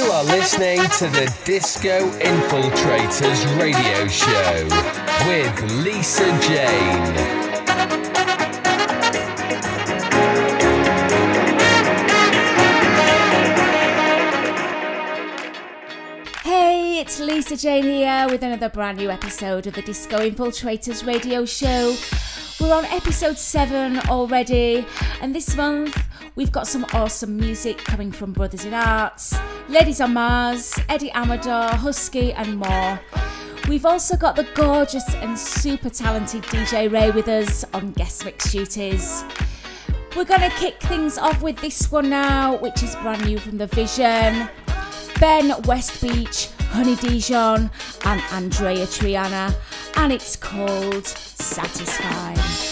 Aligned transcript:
You 0.00 0.10
are 0.12 0.24
listening 0.24 0.78
to 0.78 1.08
the 1.08 1.30
Disco 1.44 2.08
Infiltrators 2.20 3.60
radio 3.60 4.08
show 4.08 4.64
with 5.28 5.84
Lisa 5.84 6.24
Jane. 6.40 7.14
Hey, 16.44 17.00
it's 17.00 17.20
Lisa 17.20 17.58
Jane 17.58 17.84
here 17.84 18.26
with 18.30 18.42
another 18.42 18.70
brand 18.70 18.96
new 18.96 19.10
episode 19.10 19.66
of 19.66 19.74
the 19.74 19.82
Disco 19.82 20.30
Infiltrators 20.30 21.06
radio 21.06 21.44
show. 21.44 21.94
We're 22.58 22.74
on 22.74 22.86
episode 22.86 23.36
7 23.36 23.98
already, 24.08 24.86
and 25.20 25.34
this 25.34 25.54
month 25.54 26.09
we've 26.36 26.52
got 26.52 26.66
some 26.66 26.84
awesome 26.92 27.36
music 27.36 27.78
coming 27.78 28.12
from 28.12 28.32
Brothers 28.32 28.64
in 28.64 28.74
Arts, 28.74 29.34
Ladies 29.68 30.00
on 30.00 30.14
Mars, 30.14 30.74
Eddie 30.88 31.10
Amador, 31.12 31.68
Husky, 31.76 32.32
and 32.32 32.58
more. 32.58 33.00
We've 33.68 33.86
also 33.86 34.16
got 34.16 34.36
the 34.36 34.46
gorgeous 34.54 35.14
and 35.16 35.38
super 35.38 35.90
talented 35.90 36.42
DJ 36.44 36.90
Ray 36.90 37.10
with 37.10 37.28
us 37.28 37.64
on 37.72 37.92
guest 37.92 38.24
mix 38.24 38.50
duties. 38.50 39.24
We're 40.16 40.24
going 40.24 40.40
to 40.40 40.50
kick 40.56 40.80
things 40.80 41.18
off 41.18 41.40
with 41.42 41.60
this 41.60 41.90
one 41.92 42.10
now, 42.10 42.56
which 42.56 42.82
is 42.82 42.96
brand 42.96 43.24
new 43.24 43.38
from 43.38 43.58
The 43.58 43.68
Vision. 43.68 44.48
Ben 45.20 45.50
Westbeech, 45.62 46.50
Honey 46.70 46.96
Dijon, 46.96 47.70
and 48.06 48.20
Andreya 48.22 48.86
Triana, 48.86 49.54
and 49.96 50.12
it's 50.12 50.34
called 50.34 51.06
Satisfied. 51.06 52.69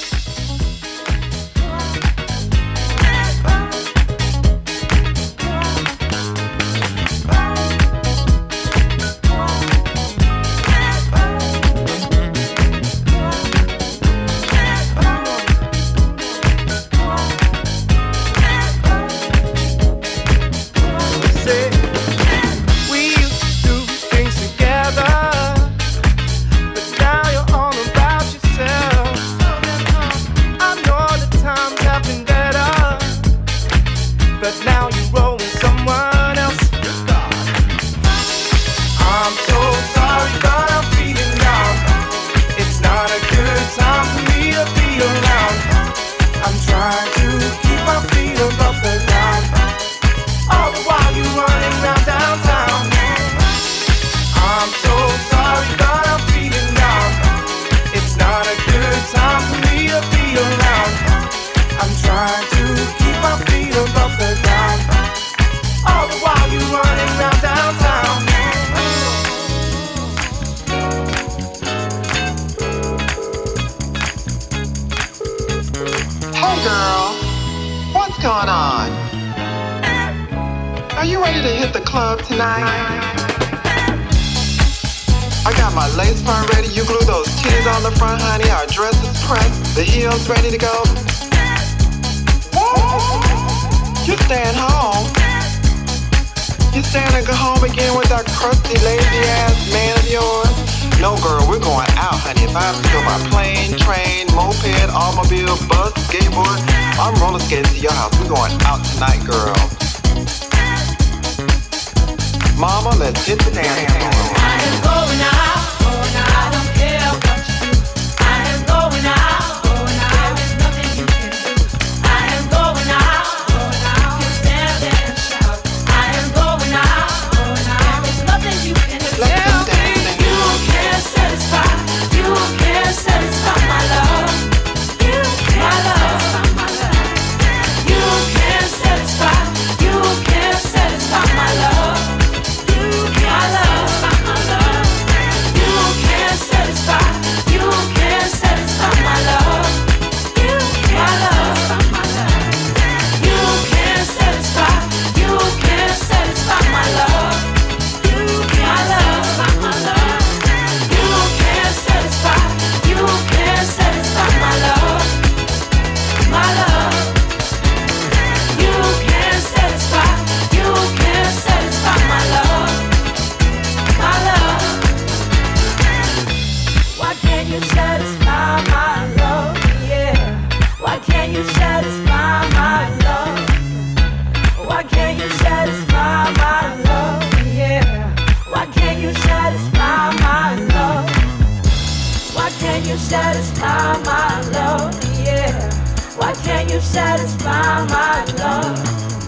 satisfy 193.08 193.96
my 194.04 194.42
love? 194.50 194.92
Yeah. 195.24 195.72
Why 196.16 196.34
can't 196.44 196.70
you 196.70 196.78
satisfy 196.78 197.86
my 197.86 198.24
love? 198.36 198.76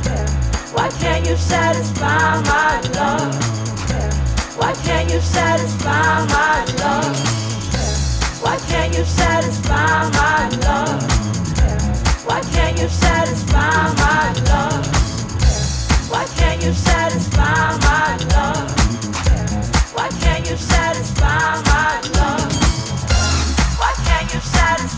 Yeah. 0.04 0.28
Why 0.74 0.88
can't 1.00 1.26
you 1.26 1.34
satisfy 1.36 2.42
my 2.42 2.80
love? 2.98 3.32
Yeah. 3.88 4.12
Why 4.58 4.72
can't 4.84 5.10
you 5.10 5.20
satisfy 5.20 6.26
my 6.26 6.64
love? 6.82 7.16
Yeah. 7.72 8.44
Why 8.44 8.56
can't 8.68 8.92
you 8.94 9.04
satisfy 9.04 10.10
my 10.10 10.48
love? 10.66 11.00
Yeah. 11.56 11.94
Why 12.28 12.40
can't 12.52 12.78
you 12.78 12.88
satisfy 12.88 13.94
my 14.04 14.32
love? 14.50 14.84
Yeah. 15.40 16.12
Why 16.12 16.24
can't 16.36 16.62
you 16.62 16.72
satisfy 16.74 17.78
my 17.88 18.16
love? 18.34 18.68
Yeah. 19.24 19.64
Why 19.96 20.08
can't 20.20 20.50
you 20.50 20.56
satisfy 20.56 21.62
my 21.62 22.00
love? 22.12 22.19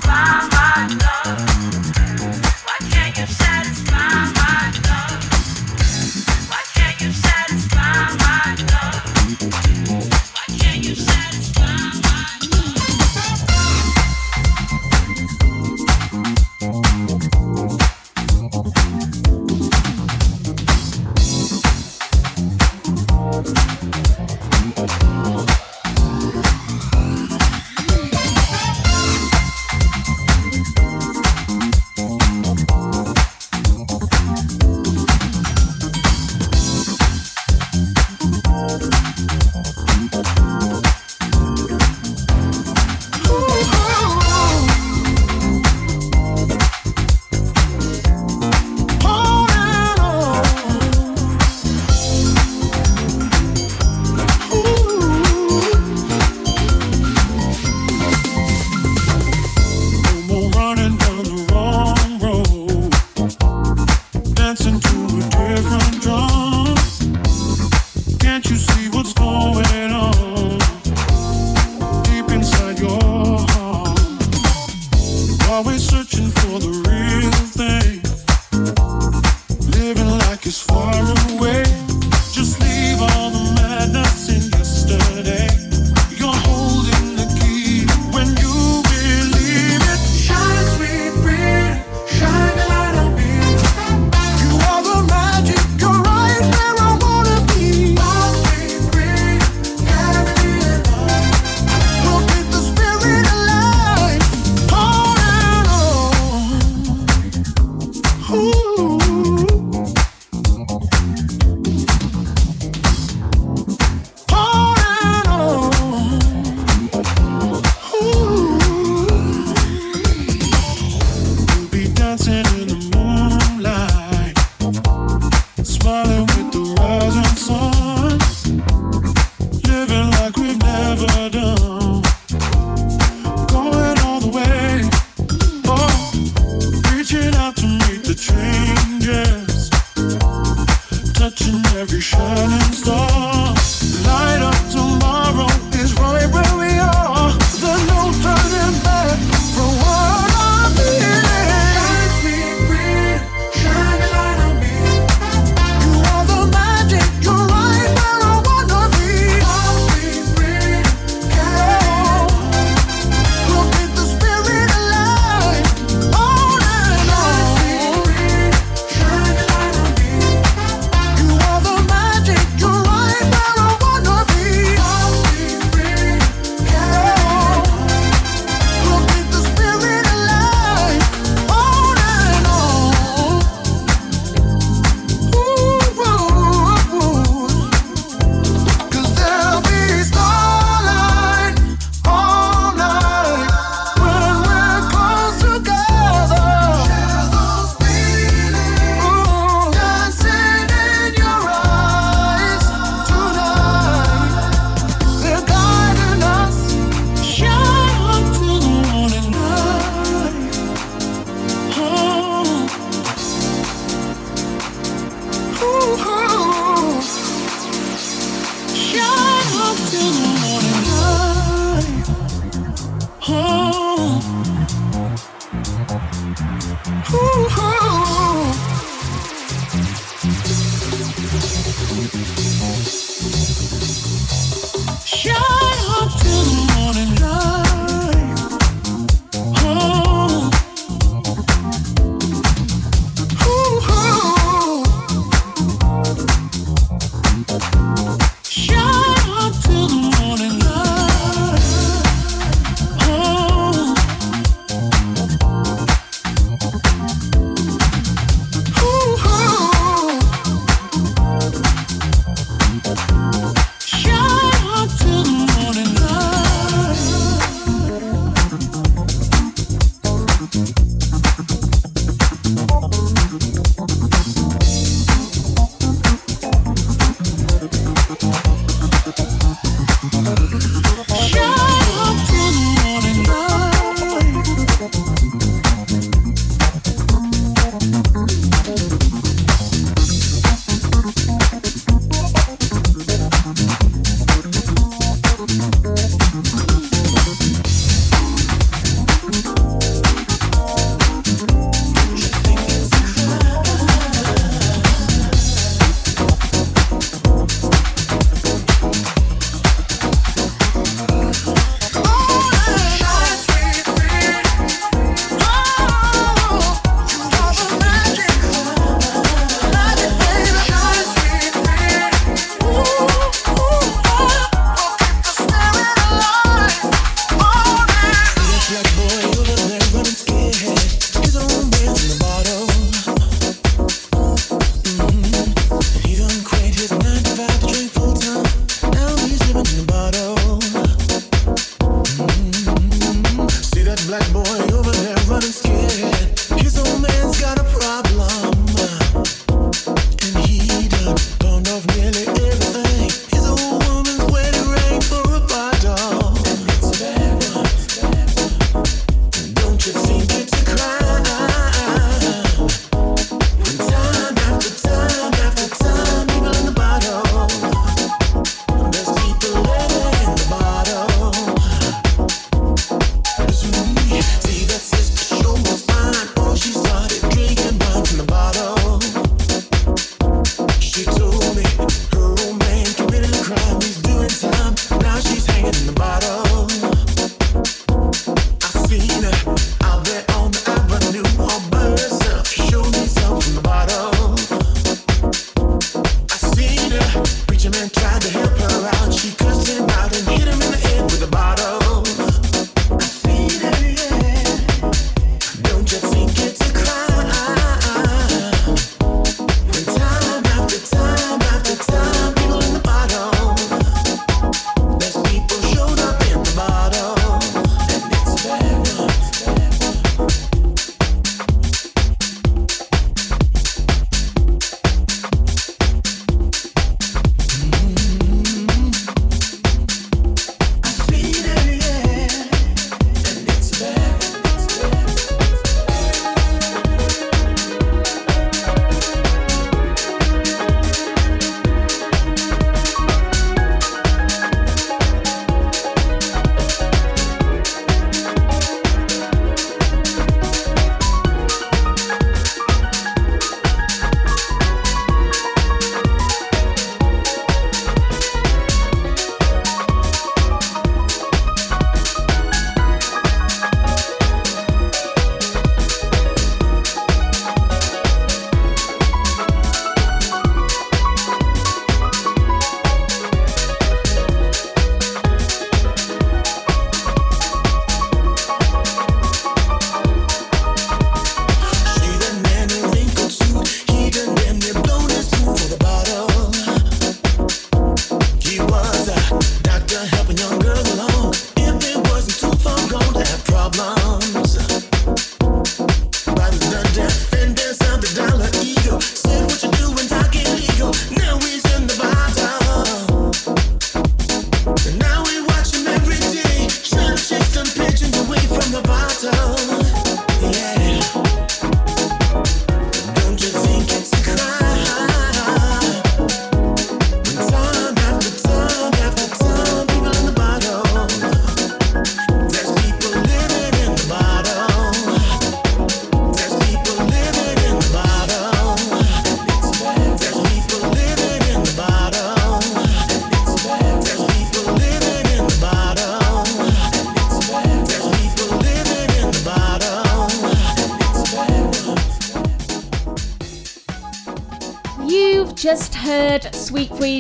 By 0.05 0.49
my 0.51 0.89
love. 1.27 1.52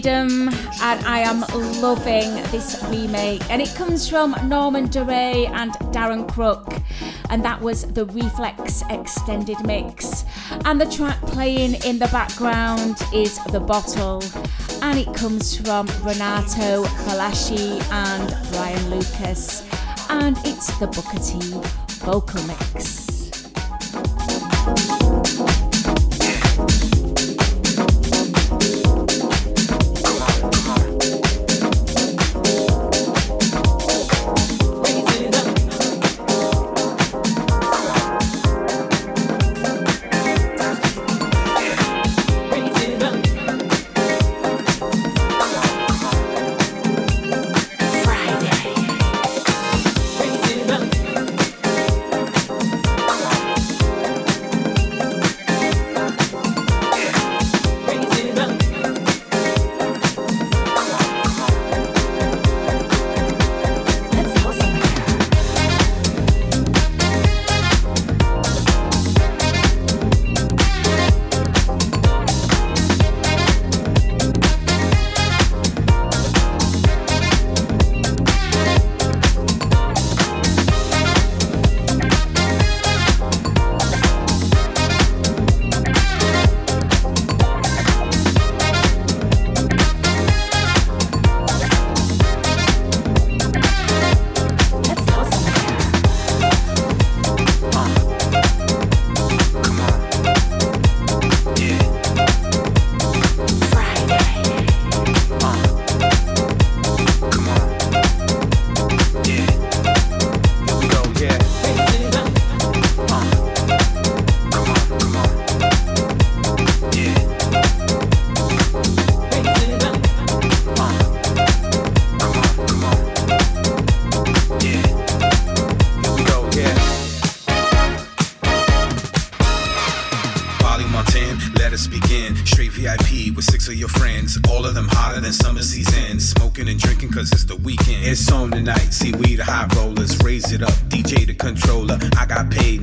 Freedom, 0.02 0.48
and 0.48 1.06
I 1.06 1.20
am 1.20 1.42
loving 1.80 2.34
this 2.50 2.82
remake. 2.88 3.48
And 3.48 3.62
it 3.62 3.72
comes 3.76 4.08
from 4.08 4.34
Norman 4.48 4.88
Doray 4.88 5.46
and 5.46 5.70
Darren 5.94 6.28
Crook, 6.28 6.66
and 7.30 7.44
that 7.44 7.60
was 7.60 7.84
the 7.84 8.06
Reflex 8.06 8.82
extended 8.90 9.64
mix. 9.64 10.24
And 10.64 10.80
the 10.80 10.86
track 10.86 11.20
playing 11.22 11.74
in 11.84 12.00
the 12.00 12.08
background 12.08 12.96
is 13.14 13.38
The 13.52 13.60
Bottle, 13.60 14.24
and 14.82 14.98
it 14.98 15.14
comes 15.14 15.56
from 15.56 15.86
Renato 16.02 16.82
Falaschi 17.04 17.80
and 17.92 18.36
Brian 18.50 18.90
Lucas, 18.90 19.64
and 20.08 20.36
it's 20.38 20.76
the 20.80 20.88
Booker 20.88 21.20
T 21.20 21.38
vocal 22.04 22.42
mix. 22.48 22.91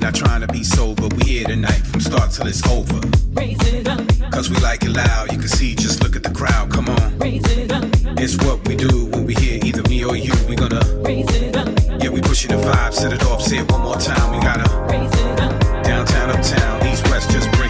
not 0.09 0.15
trying 0.15 0.41
to 0.41 0.47
be 0.47 0.63
sober. 0.63 1.07
We 1.17 1.23
here 1.25 1.45
tonight 1.45 1.81
from 1.85 2.01
start 2.01 2.31
till 2.31 2.47
it's 2.47 2.65
over. 2.67 2.99
Raise 3.33 3.61
it 3.73 3.87
up. 3.87 4.01
Cause 4.31 4.49
we 4.49 4.57
like 4.57 4.83
it 4.83 4.89
loud. 4.89 5.31
You 5.31 5.37
can 5.37 5.47
see, 5.47 5.75
just 5.75 6.01
look 6.01 6.15
at 6.15 6.23
the 6.23 6.31
crowd. 6.31 6.71
Come 6.71 6.89
on. 6.89 7.19
Raise 7.19 7.45
it 7.57 7.71
up. 7.71 7.83
It's 8.17 8.35
what 8.43 8.67
we 8.67 8.75
do 8.75 9.05
when 9.07 9.25
we 9.25 9.35
hear 9.35 9.59
either 9.63 9.83
me 9.83 10.03
or 10.03 10.15
you. 10.15 10.33
We 10.47 10.55
gonna 10.55 10.81
raise 11.03 11.29
it 11.35 11.55
up. 11.55 11.67
Yeah, 12.01 12.09
we 12.09 12.21
pushing 12.21 12.51
the 12.51 12.57
vibe, 12.57 12.93
set 12.93 13.13
it 13.13 13.23
off, 13.25 13.41
say 13.41 13.57
it 13.59 13.71
one 13.71 13.81
more 13.81 13.97
time. 13.97 14.31
We 14.33 14.39
gotta 14.41 14.67
raise 14.89 15.13
it 15.13 15.39
up. 15.41 15.83
Downtown, 15.83 16.29
uptown, 16.31 16.87
east, 16.87 17.07
west, 17.09 17.29
just 17.29 17.51
bring 17.51 17.68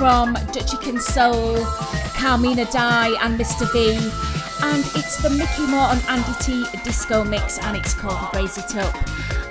from 0.00 0.32
Dutchican 0.54 0.98
Soul, 0.98 1.62
Carmina 2.16 2.64
Die, 2.72 3.22
and 3.22 3.38
Mr. 3.38 3.70
V. 3.70 3.96
And 4.62 4.82
it's 4.96 5.18
the 5.18 5.28
Micky 5.28 5.66
More 5.70 5.88
and 5.92 6.02
Andy 6.08 6.32
Tee 6.40 6.64
disco 6.82 7.22
mix, 7.22 7.58
and 7.58 7.76
it's 7.76 7.92
called 7.92 8.34
Raise 8.34 8.56
It 8.56 8.74
Up. 8.76 8.96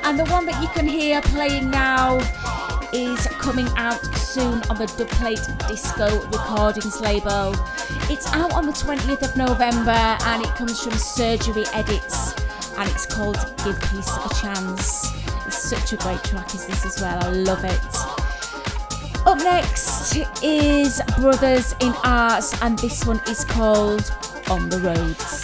And 0.06 0.18
the 0.18 0.26
one 0.26 0.48
that 0.48 0.60
you 0.60 0.68
can 0.70 0.88
hear 0.88 1.22
playing 1.22 1.70
now 1.70 2.18
is 2.92 3.28
coming 3.38 3.68
out 3.78 4.04
soon 4.16 4.64
on 4.72 4.78
the 4.78 4.88
Dubplate 4.98 5.68
Disco 5.68 6.20
Recordings 6.30 7.00
label. 7.00 7.54
It's 8.10 8.26
out 8.34 8.52
on 8.54 8.66
the 8.66 8.72
20th 8.72 9.22
of 9.22 9.38
November 9.38 9.92
and 9.92 10.44
it 10.44 10.50
comes 10.56 10.82
from 10.82 10.94
Surgery 10.94 11.66
Edits 11.76 12.34
and 12.76 12.90
it's 12.90 13.06
called 13.06 13.38
Give 13.64 13.80
Peace 13.92 14.10
a 14.18 14.42
Chance. 14.42 15.14
It's 15.46 15.60
such 15.60 15.94
a 15.94 15.98
great 15.98 16.24
track 16.24 16.56
is 16.56 16.66
this 16.66 16.88
as 16.88 17.00
well. 17.00 17.24
I 17.24 17.30
love 17.30 17.64
it. 17.64 19.28
Up 19.28 19.38
next 19.38 19.99
is 20.42 21.02
Brothers 21.18 21.76
in 21.82 21.94
Arts 22.04 22.60
and 22.62 22.78
this 22.80 23.06
one 23.06 23.22
is 23.28 23.44
called 23.46 24.12
On 24.50 24.70
the 24.70 24.80
Roads. 24.80 25.39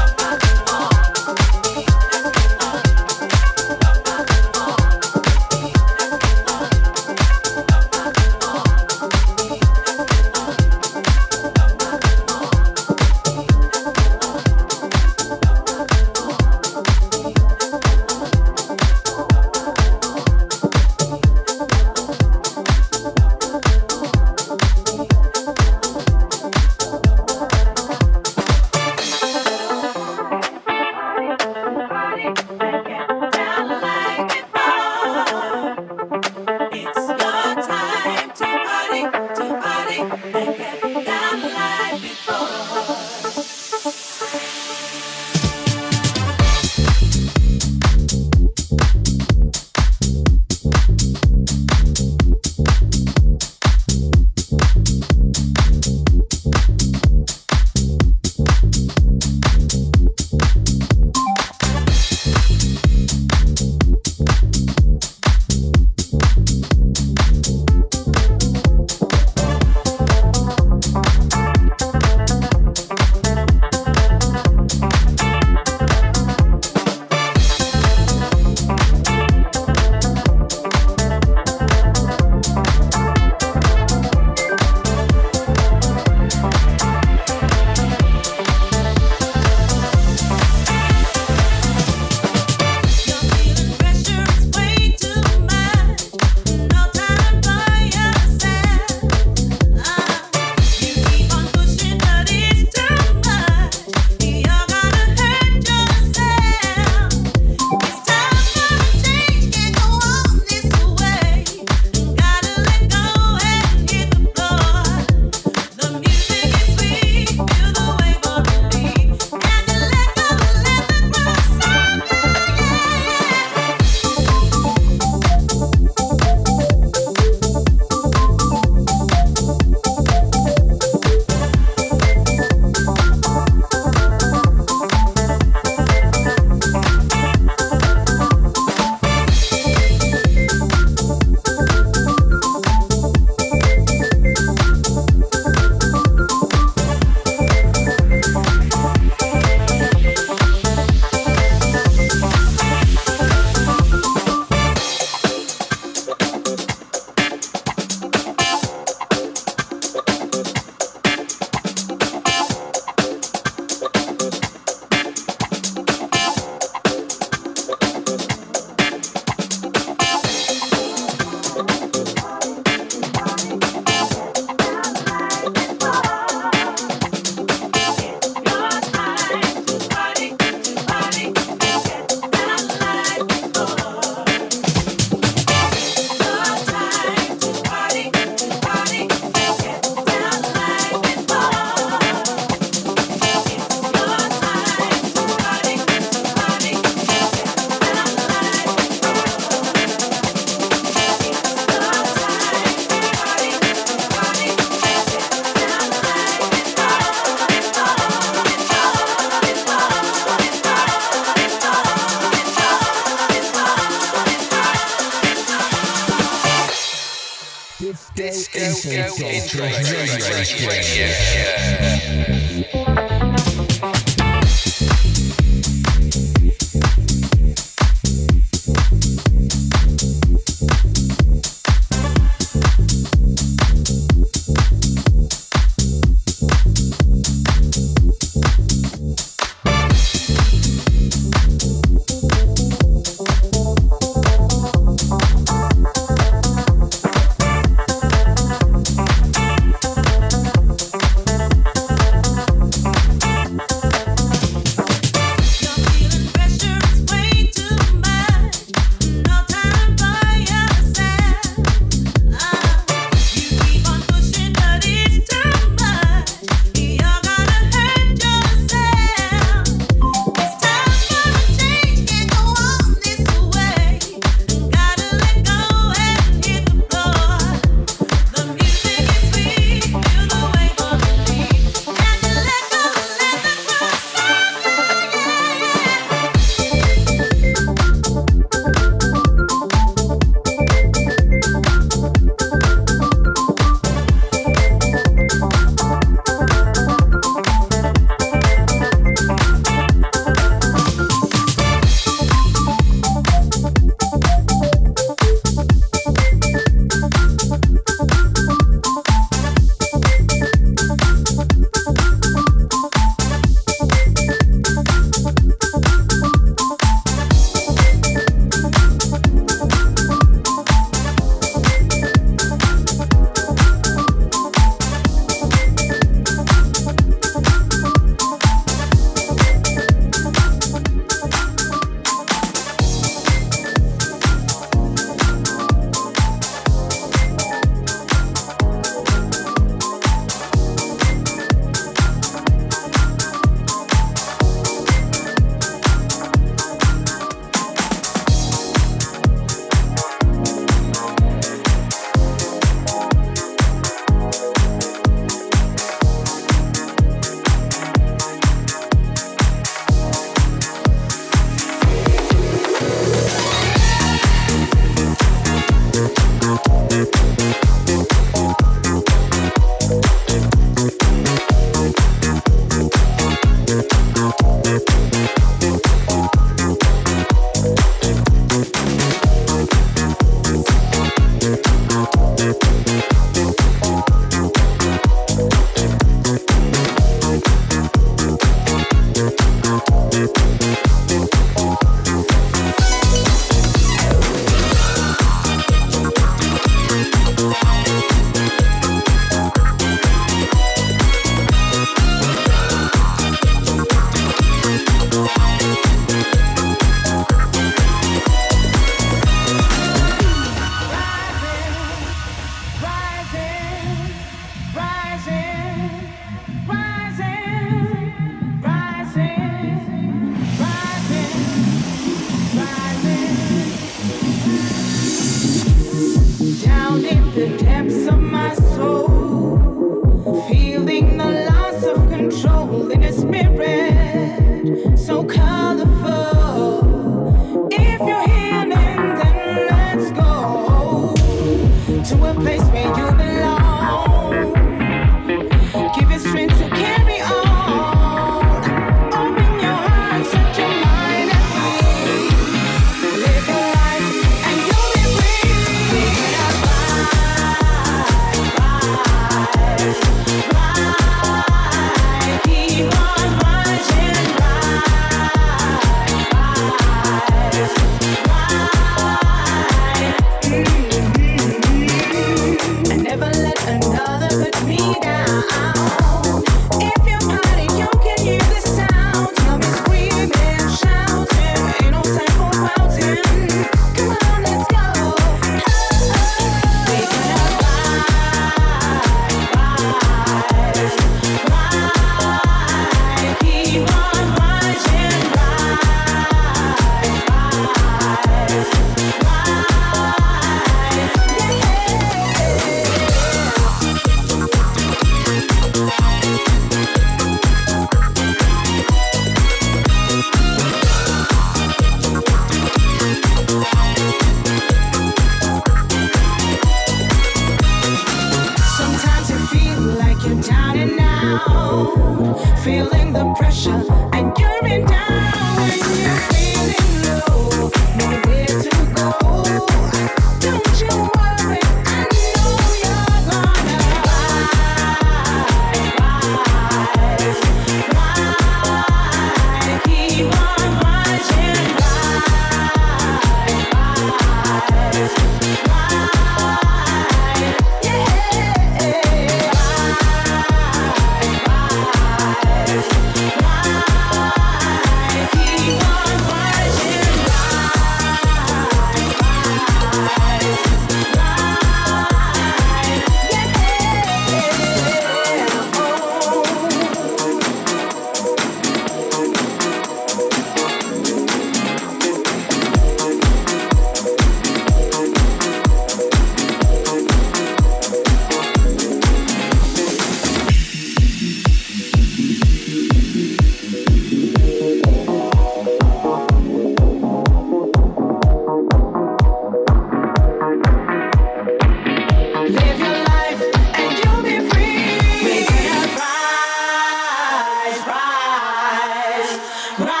rise, 598.61 599.39
rise. 599.79 600.00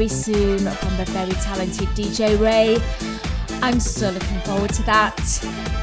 Very 0.00 0.08
soon 0.08 0.58
from 0.60 0.96
the 0.96 1.04
very 1.08 1.32
talented 1.42 1.86
DJ 1.88 2.40
Ray. 2.40 2.78
I'm 3.60 3.78
so 3.78 4.08
looking 4.08 4.40
forward 4.40 4.72
to 4.72 4.82
that. 4.84 5.20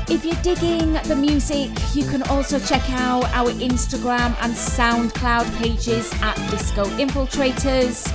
If 0.10 0.26
you're 0.26 0.42
digging 0.42 0.94
the 1.04 1.16
music, 1.16 1.70
you 1.94 2.04
can 2.04 2.24
also 2.24 2.58
check 2.58 2.82
out 2.90 3.26
our 3.26 3.52
Instagram 3.52 4.36
and 4.42 4.54
SoundCloud 4.54 5.56
pages 5.60 6.12
at 6.24 6.36
Disco 6.50 6.86
Infiltrators. 6.98 8.08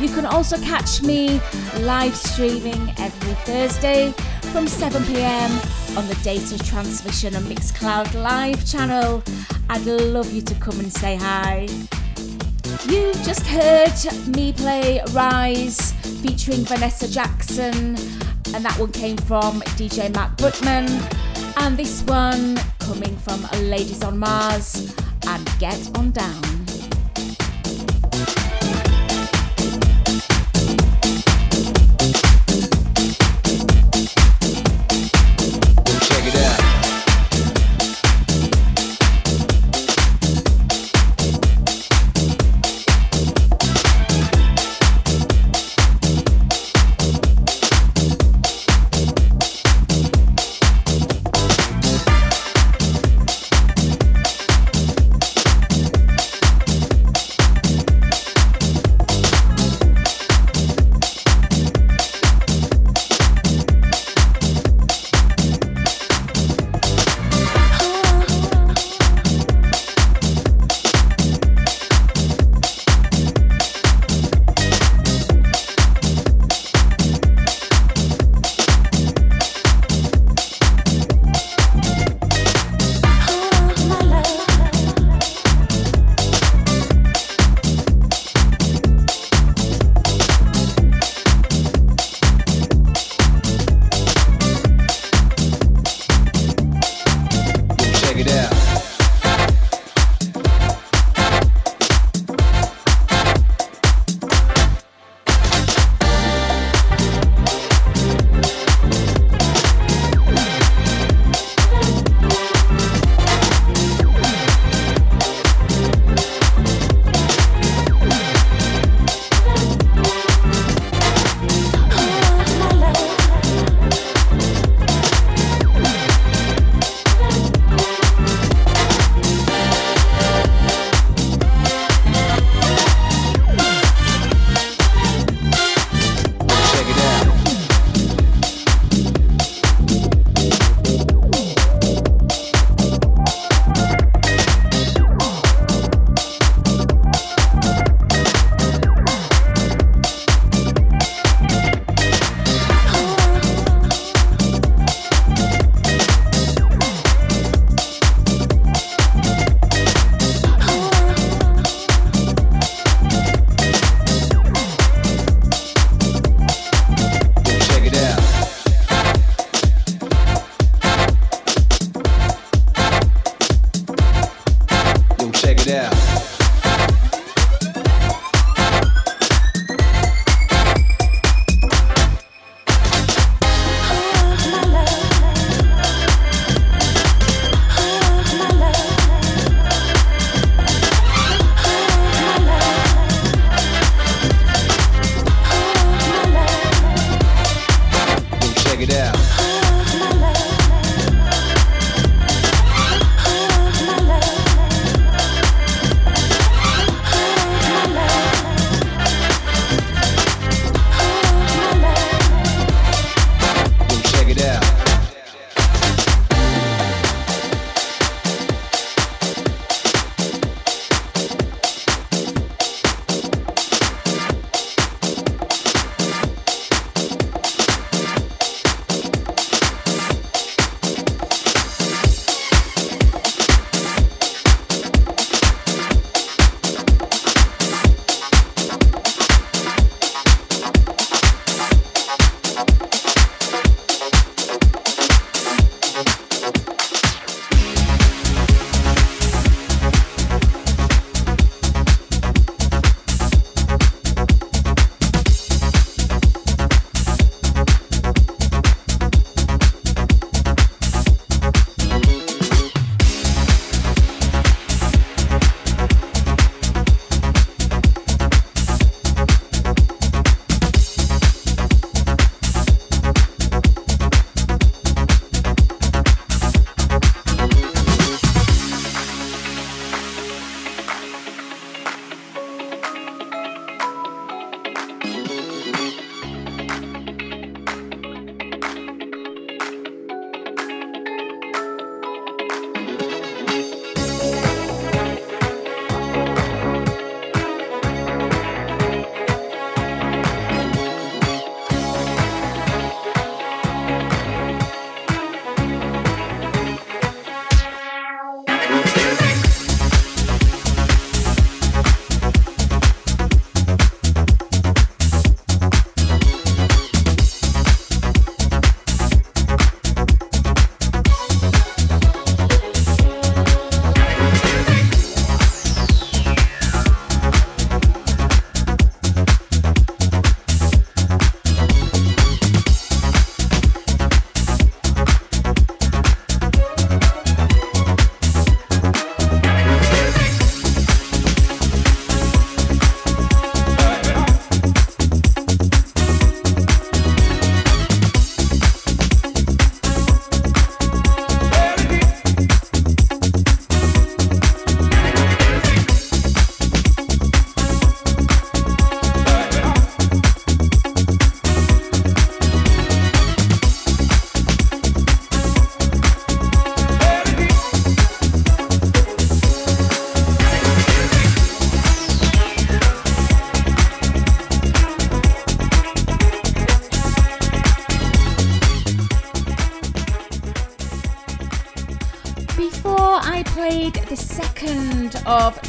You 0.00 0.08
can 0.08 0.26
also 0.26 0.58
catch 0.62 1.00
me 1.02 1.40
live 1.78 2.16
streaming 2.16 2.92
every 2.98 3.34
Thursday 3.44 4.10
from 4.50 4.66
7 4.66 5.04
pm 5.04 5.52
on 5.96 6.08
the 6.08 6.18
Data 6.24 6.58
Transmission 6.58 7.36
and 7.36 7.46
Mixcloud 7.46 8.20
live 8.20 8.66
channel. 8.66 9.22
I'd 9.70 9.86
love 9.86 10.32
you 10.32 10.42
to 10.42 10.54
come 10.56 10.80
and 10.80 10.92
say 10.92 11.14
hi. 11.14 11.68
You 12.84 13.12
just 13.24 13.46
heard 13.46 13.92
me 14.28 14.52
play 14.52 15.00
Rise 15.12 15.92
featuring 16.22 16.64
Vanessa 16.64 17.10
Jackson, 17.10 17.96
and 18.54 18.64
that 18.64 18.76
one 18.78 18.92
came 18.92 19.16
from 19.16 19.60
DJ 19.76 20.14
Matt 20.14 20.36
Butman. 20.36 20.86
And 21.56 21.76
this 21.76 22.02
one 22.02 22.56
coming 22.78 23.16
from 23.16 23.42
Ladies 23.68 24.04
on 24.04 24.18
Mars 24.18 24.94
and 25.26 25.50
Get 25.58 25.90
On 25.96 26.10
Down. 26.10 26.55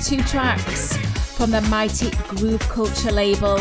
Two 0.07 0.23
tracks 0.23 0.95
from 1.35 1.51
the 1.51 1.59
mighty 1.63 2.11
Groove 2.29 2.61
Culture 2.69 3.11
label 3.11 3.55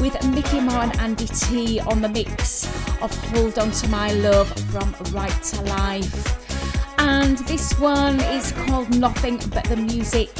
with 0.00 0.14
Micky 0.32 0.60
More 0.60 0.82
and 0.82 0.96
Andy 1.00 1.26
Tee 1.26 1.80
on 1.80 2.00
the 2.00 2.08
mix 2.08 2.66
of 3.02 3.12
Hold 3.30 3.58
On 3.58 3.72
To 3.72 3.88
My 3.88 4.12
Love 4.12 4.48
from 4.70 4.94
Right 5.12 5.42
To 5.42 5.60
Life. 5.62 7.00
And 7.00 7.38
this 7.48 7.76
one 7.80 8.20
is 8.20 8.52
called 8.52 8.96
Nothing 8.96 9.38
But 9.52 9.64
The 9.64 9.74
Music 9.74 10.30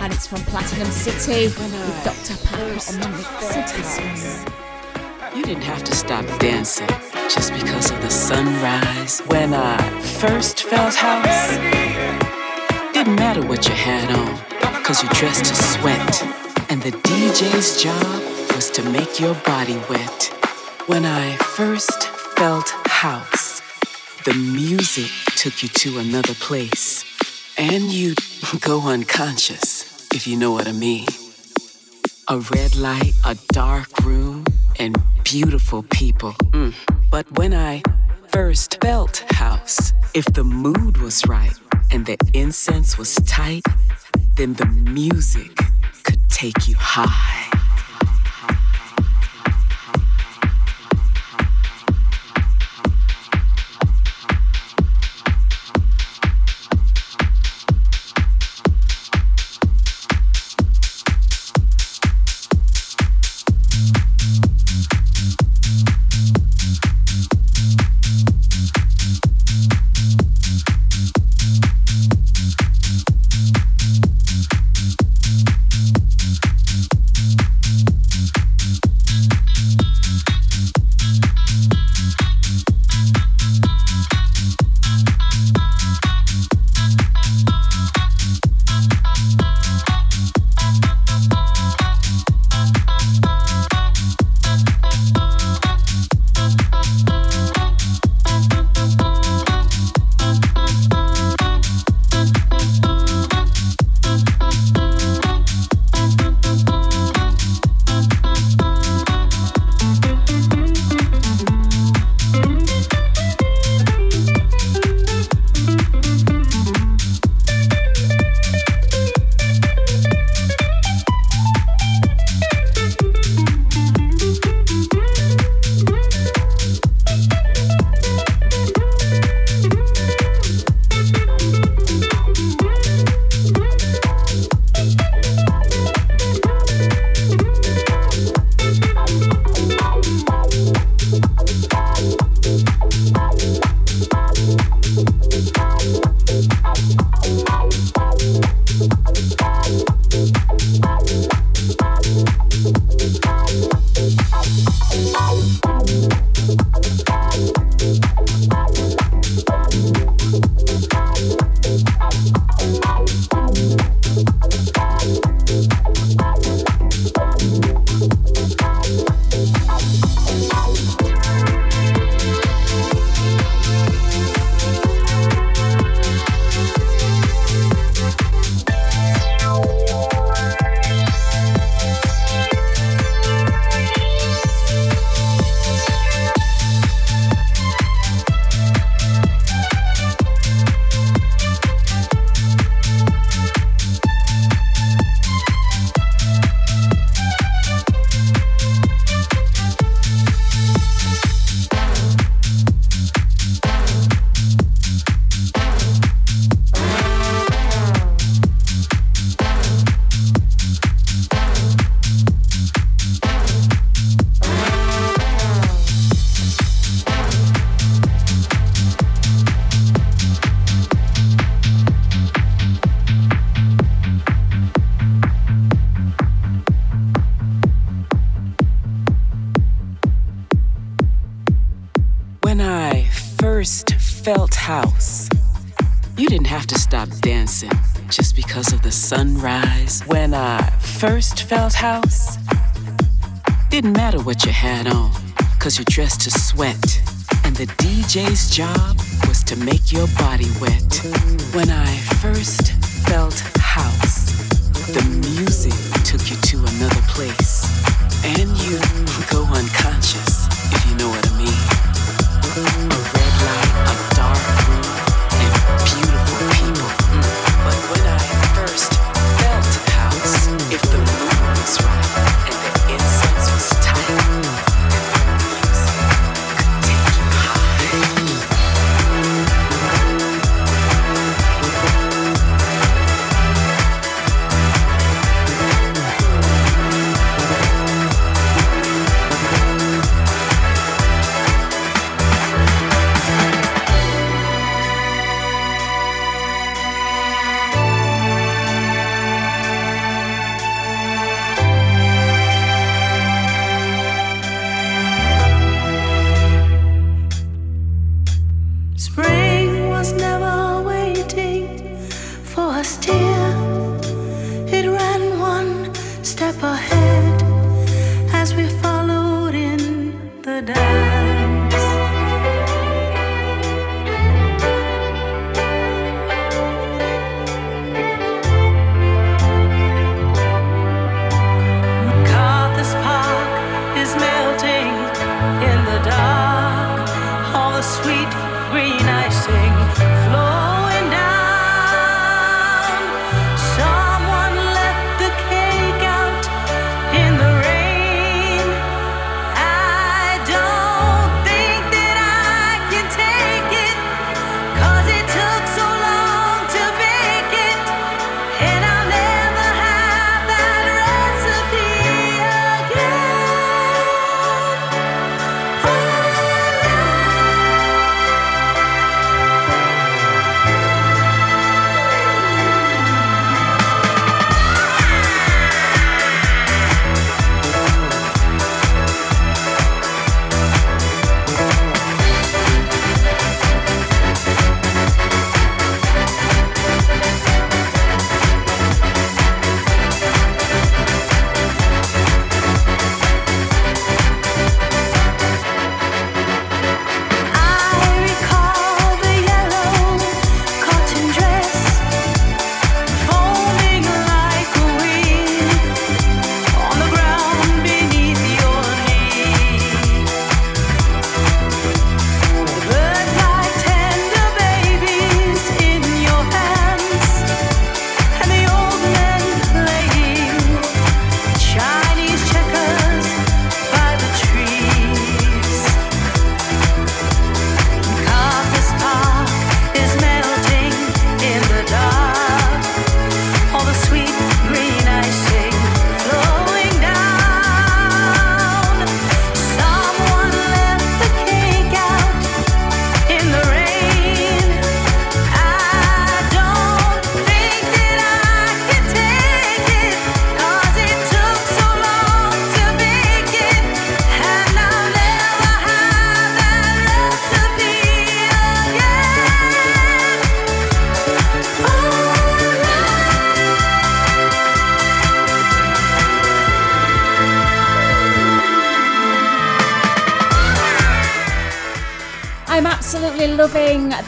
and 0.00 0.12
it's 0.12 0.26
from 0.26 0.40
Platinum 0.40 0.90
City 0.90 1.44
with 1.44 2.04
Dr. 2.04 2.36
Packer 2.46 2.62
on 2.62 3.00
the 3.00 3.08
mix. 3.16 4.44
You 5.34 5.44
didn't 5.44 5.62
have 5.62 5.82
to 5.84 5.94
stop 5.96 6.26
dancing 6.40 6.88
just 7.30 7.54
because 7.54 7.90
of 7.90 8.02
the 8.02 8.10
sunrise 8.10 9.20
when 9.20 9.54
I 9.54 9.78
first 10.18 10.64
felt 10.64 10.94
house. 10.94 11.56
Didn't 12.92 13.16
matter 13.16 13.40
what 13.46 13.66
you 13.66 13.74
had 13.74 14.10
on, 14.14 14.49
cause 14.90 15.04
you're 15.04 15.12
dressed 15.12 15.44
to 15.44 15.54
sweat. 15.54 16.22
And 16.68 16.82
the 16.82 16.90
DJ's 16.90 17.80
job 17.80 18.56
was 18.56 18.70
to 18.70 18.82
make 18.90 19.20
your 19.20 19.36
body 19.46 19.78
wet. 19.88 20.24
When 20.86 21.04
I 21.04 21.36
first 21.36 22.08
felt 22.36 22.70
house, 22.86 23.62
the 24.24 24.34
music 24.34 25.12
took 25.36 25.62
you 25.62 25.68
to 25.68 25.98
another 25.98 26.34
place. 26.34 27.04
And 27.56 27.84
you'd 27.84 28.18
go 28.62 28.88
unconscious, 28.88 30.08
if 30.12 30.26
you 30.26 30.36
know 30.36 30.50
what 30.50 30.66
I 30.66 30.72
mean. 30.72 31.06
A 32.26 32.40
red 32.40 32.74
light, 32.74 33.12
a 33.24 33.36
dark 33.52 33.96
room, 34.00 34.44
and 34.80 34.96
beautiful 35.22 35.84
people. 35.84 36.32
Mm. 36.50 36.74
But 37.12 37.30
when 37.38 37.54
I 37.54 37.82
first 38.26 38.80
felt 38.80 39.24
house, 39.30 39.92
if 40.14 40.24
the 40.24 40.42
mood 40.42 40.96
was 40.96 41.24
right 41.28 41.54
and 41.92 42.06
the 42.06 42.16
incense 42.34 42.98
was 42.98 43.14
tight, 43.24 43.62
then 44.40 44.54
the 44.54 44.64
music 44.90 45.54
could 46.02 46.26
take 46.30 46.66
you 46.66 46.74
high. 46.78 47.49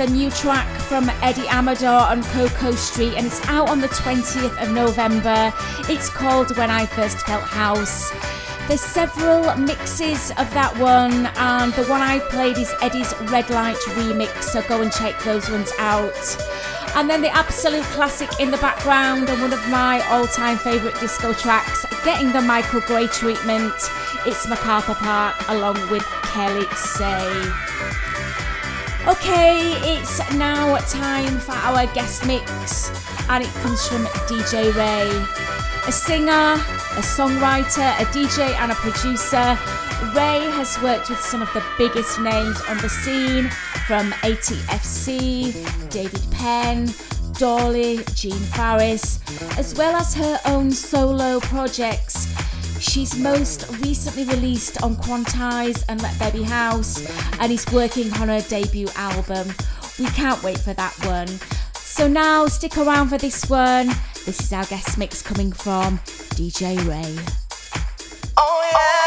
The 0.07 0.11
new 0.11 0.31
track 0.31 0.67
from 0.81 1.09
Eddie 1.23 1.47
Amador 1.47 1.87
on 1.87 2.25
Coco 2.25 2.73
Street, 2.73 3.15
and 3.15 3.25
it's 3.25 3.41
out 3.47 3.69
on 3.69 3.81
the 3.81 3.87
20th 3.87 4.61
of 4.61 4.73
November. 4.73 5.53
It's 5.89 6.11
called 6.11 6.57
When 6.57 6.73
I 6.73 6.87
First 6.87 7.19
Felt 7.19 7.45
House. 7.45 8.11
There's 8.67 8.81
several 8.81 9.55
mixes 9.57 10.31
of 10.33 10.53
that 10.55 10.77
one, 10.79 11.27
and 11.37 11.73
the 11.75 11.85
one 11.85 12.01
I've 12.01 12.29
played 12.31 12.59
is 12.59 12.75
Eddie's 12.83 13.15
Red 13.31 13.49
Light 13.51 13.77
remix, 13.91 14.43
so 14.43 14.63
go 14.63 14.83
and 14.83 14.91
check 14.91 15.23
those 15.23 15.49
ones 15.49 15.71
out. 15.79 16.37
And 16.97 17.09
then 17.09 17.23
the 17.23 17.31
absolute 17.31 17.85
classic 17.95 18.41
in 18.41 18.51
the 18.51 18.59
background, 18.59 19.29
and 19.29 19.41
one 19.41 19.53
of 19.53 19.69
my 19.69 20.01
all 20.09 20.27
time 20.27 20.57
favourite 20.57 20.99
disco 20.99 21.33
tracks, 21.33 21.87
getting 22.05 22.33
the 22.33 22.41
Michael 22.41 22.81
Gray 22.81 23.07
treatment. 23.07 23.73
It's 24.27 24.49
MacArthur 24.49 24.95
Park 24.95 25.37
along 25.49 25.77
with 25.93 26.05
Kelly 26.25 26.67
Say. 26.75 27.72
Okay, 29.09 29.75
it's 29.83 30.19
now 30.35 30.77
time 30.77 31.41
for 31.41 31.51
our 31.53 31.93
guest 31.93 32.25
mix, 32.25 32.89
and 33.29 33.43
it 33.43 33.51
comes 33.55 33.85
from 33.89 34.05
DJ 34.31 34.73
Ray. 34.77 35.11
A 35.89 35.91
singer, 35.91 36.55
a 36.55 37.03
songwriter, 37.03 38.01
a 38.01 38.05
DJ, 38.15 38.55
and 38.61 38.71
a 38.71 38.77
producer, 38.77 39.59
Ray 40.15 40.49
has 40.53 40.81
worked 40.83 41.11
with 41.11 41.19
some 41.19 41.43
of 41.43 41.53
the 41.53 41.65
biggest 41.77 42.21
names 42.21 42.61
on 42.69 42.79
the 42.79 42.89
scene 42.89 43.51
from 43.89 44.13
ATFC, 44.23 45.53
David 45.91 46.23
Penn, 46.31 46.89
Dolly, 47.33 48.05
Gene 48.15 48.33
Farris, 48.55 49.19
as 49.59 49.75
well 49.77 49.97
as 49.97 50.15
her 50.15 50.39
own 50.47 50.71
solo 50.71 51.41
projects 51.41 52.32
She's 52.93 53.17
most 53.17 53.71
recently 53.83 54.25
released 54.25 54.83
on 54.83 54.97
Quantize 54.97 55.83
and 55.89 56.03
Let 56.03 56.31
Be 56.31 56.43
House 56.43 57.01
and 57.41 57.51
is 57.51 57.65
working 57.73 58.13
on 58.21 58.29
her 58.29 58.43
debut 58.43 58.87
album. 58.97 59.49
We 59.99 60.05
can't 60.09 60.43
wait 60.43 60.59
for 60.59 60.75
that 60.75 60.93
one. 61.07 61.29
So 61.73 62.07
now 62.07 62.49
stick 62.49 62.77
around 62.77 63.09
for 63.09 63.17
this 63.17 63.49
one. 63.49 63.87
This 64.27 64.41
is 64.41 64.53
our 64.53 64.67
guest 64.67 64.99
mix 64.99 65.23
coming 65.23 65.53
from 65.53 66.01
DJ 66.37 66.77
Ray. 66.87 67.17
Oh 68.37 68.71
yeah. 68.71 69.02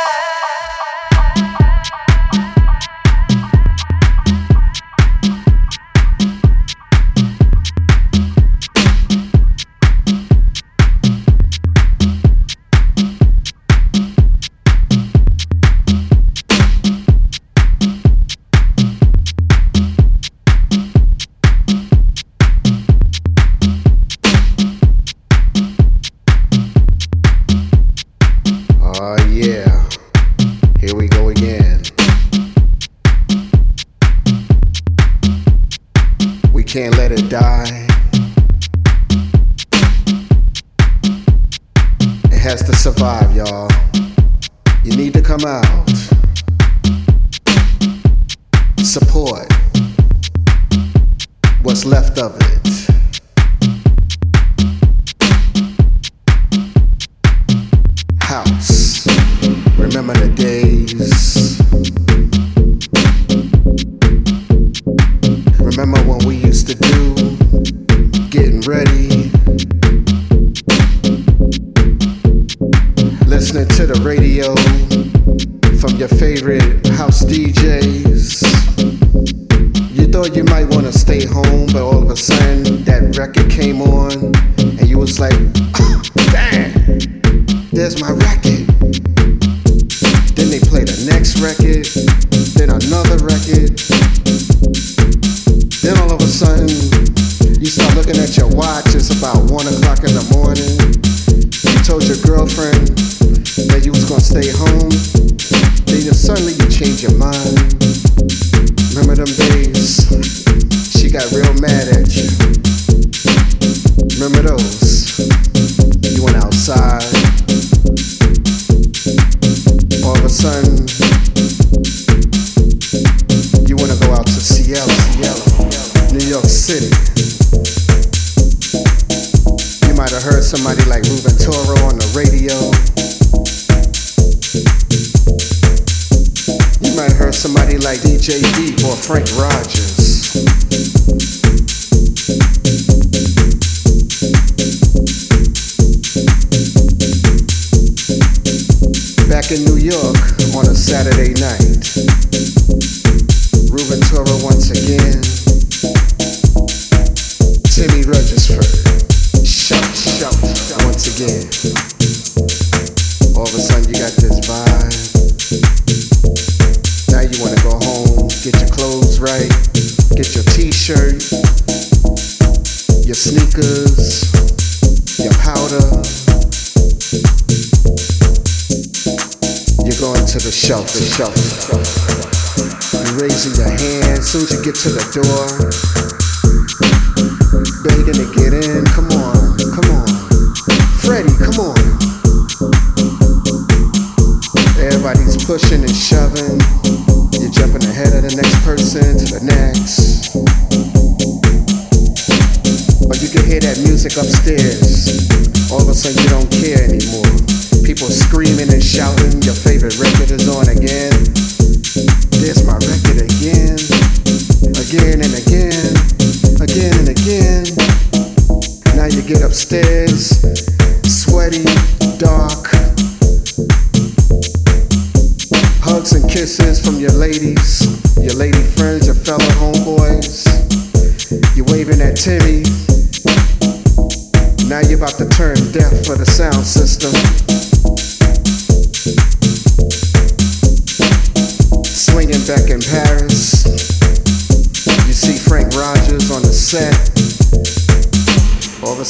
tiene 214.98 215.25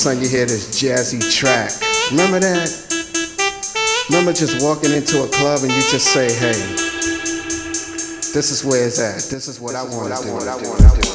Sudden 0.05 0.21
you 0.21 0.29
hear 0.29 0.45
this 0.45 0.67
jazzy 0.79 1.19
track. 1.35 1.71
Remember 2.11 2.39
that? 2.39 2.69
Remember 4.07 4.33
just 4.33 4.63
walking 4.63 4.91
into 4.91 5.23
a 5.23 5.27
club 5.29 5.61
and 5.63 5.71
you 5.71 5.81
just 5.89 6.13
say, 6.13 6.31
hey, 6.31 6.53
this 8.31 8.51
is 8.51 8.63
where 8.63 8.85
it's 8.85 8.99
at. 8.99 9.31
This 9.31 9.47
is 9.47 9.59
what 9.59 9.73
I 9.73 9.81
want 9.81 10.13
to 10.15 11.01
do. 11.01 11.14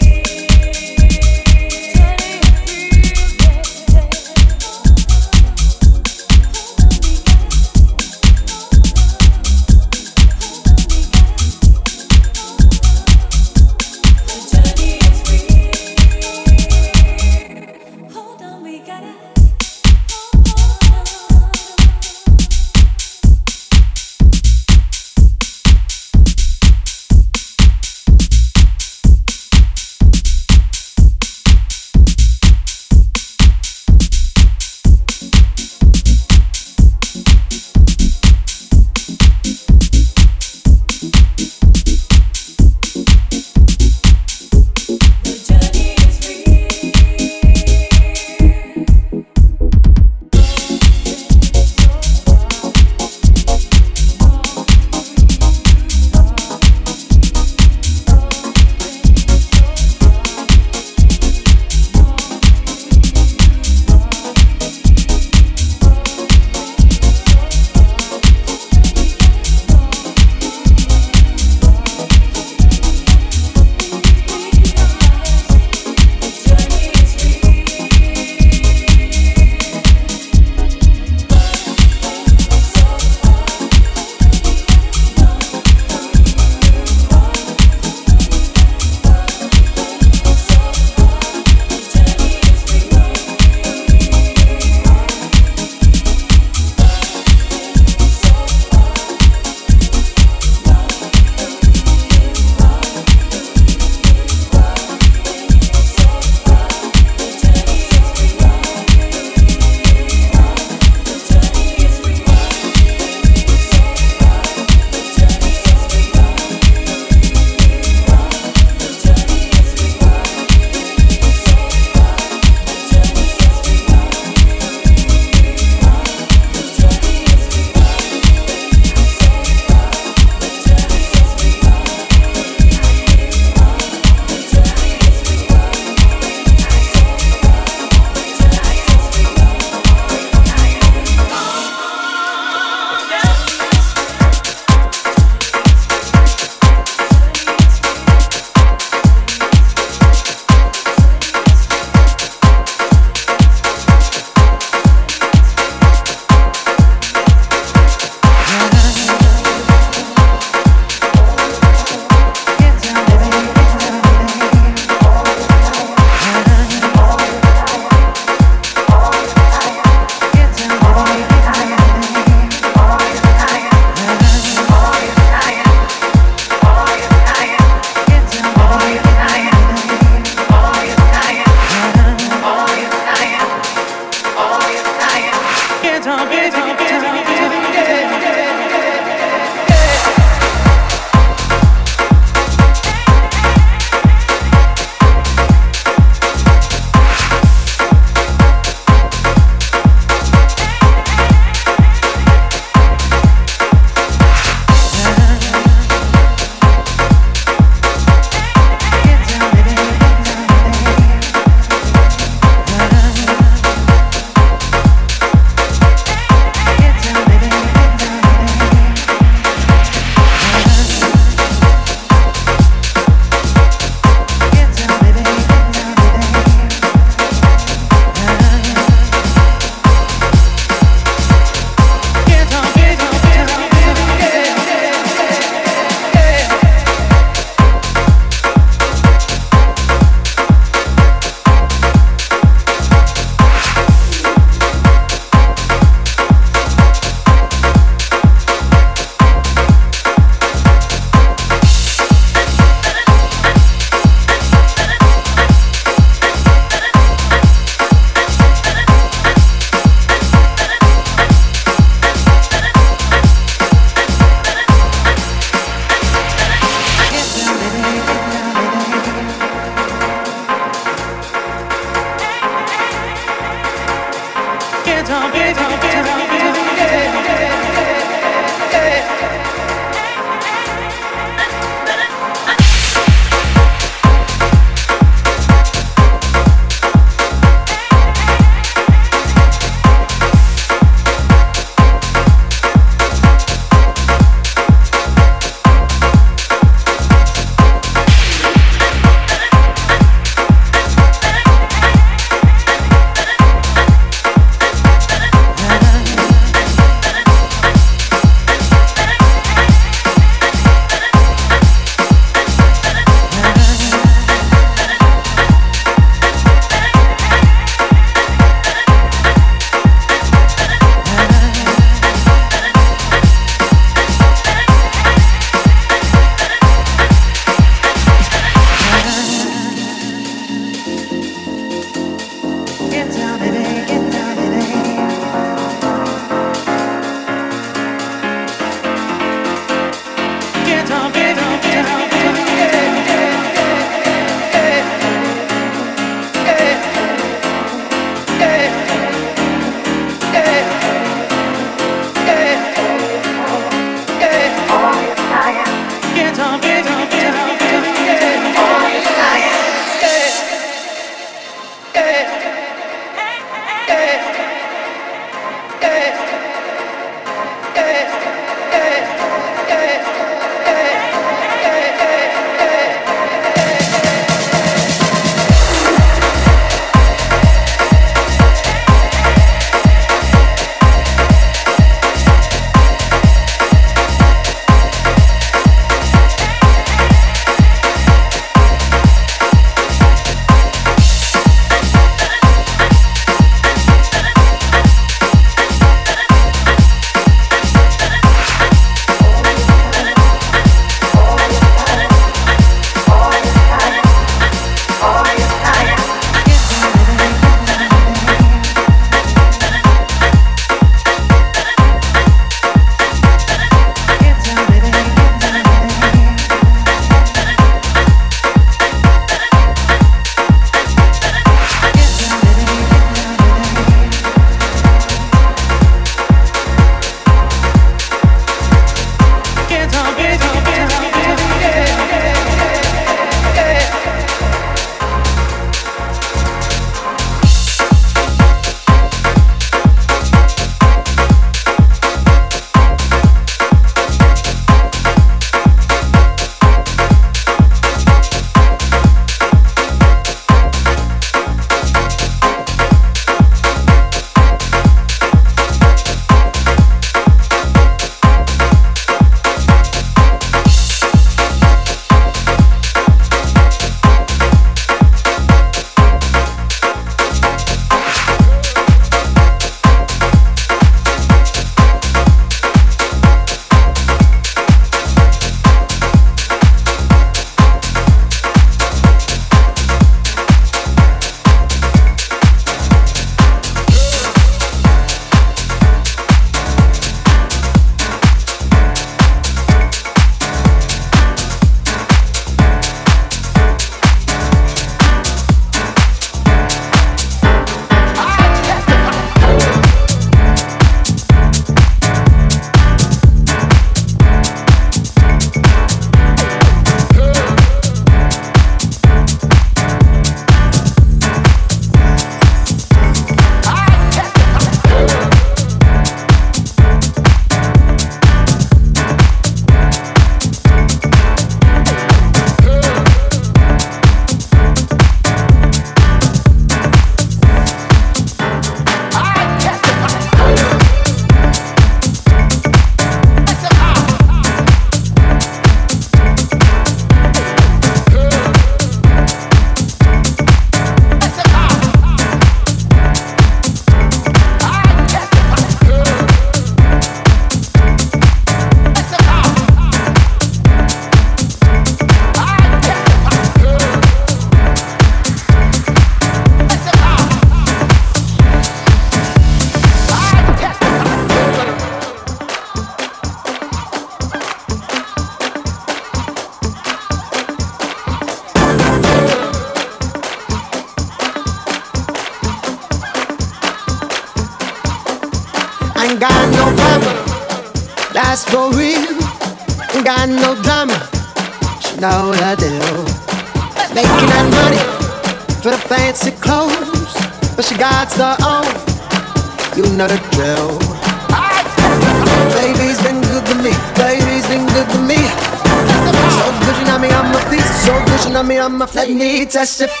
Testify. 599.51 600.00